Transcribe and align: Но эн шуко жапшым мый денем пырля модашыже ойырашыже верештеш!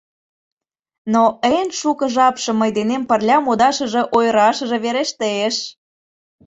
Но 1.13 1.23
эн 1.55 1.67
шуко 1.79 2.05
жапшым 2.15 2.55
мый 2.61 2.71
денем 2.77 3.03
пырля 3.09 3.37
модашыже 3.45 4.01
ойырашыже 4.17 4.77
верештеш! 4.85 5.55